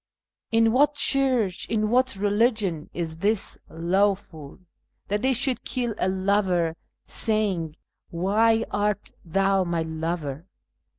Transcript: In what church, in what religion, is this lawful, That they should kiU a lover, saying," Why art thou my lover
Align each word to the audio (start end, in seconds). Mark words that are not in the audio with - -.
In 0.51 0.71
what 0.71 0.95
church, 0.95 1.69
in 1.69 1.91
what 1.91 2.15
religion, 2.15 2.89
is 2.91 3.17
this 3.17 3.59
lawful, 3.69 4.57
That 5.09 5.21
they 5.21 5.33
should 5.33 5.63
kiU 5.63 5.93
a 5.99 6.09
lover, 6.09 6.75
saying," 7.05 7.75
Why 8.09 8.65
art 8.71 9.11
thou 9.23 9.63
my 9.63 9.83
lover 9.83 10.47